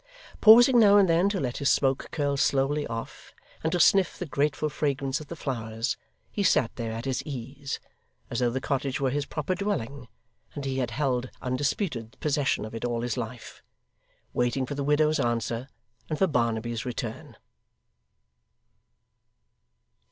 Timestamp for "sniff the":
3.79-4.25